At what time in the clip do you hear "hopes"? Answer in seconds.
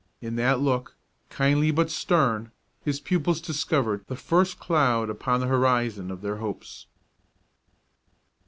6.37-6.87